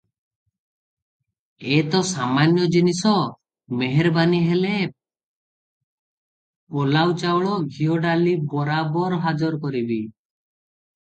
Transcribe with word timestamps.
ଏ 1.75 1.81
ତ 1.95 1.99
ସାମାନ୍ୟ 2.11 2.63
ଜିନିଷ, 2.77 3.13
ମେହେରବାନି 3.83 4.41
ହେଲେ 4.47 4.73
ପଲାଉ 6.79 7.15
ଚାଉଳ, 7.25 7.55
ଘିଅ, 7.79 8.03
ଡାଲି 8.09 8.37
ବରାବର 8.55 9.25
ହାଜର 9.29 9.65
କରିବି। 9.69 10.05